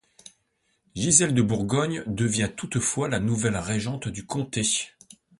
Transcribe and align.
Gisèle 0.95 1.35
de 1.35 1.43
Bourgogne 1.43 2.03
devient 2.07 2.49
toutefois 2.57 3.07
la 3.07 3.19
nouvelle 3.19 3.57
régente 3.57 4.07
du 4.07 4.25
comté. 4.25 4.89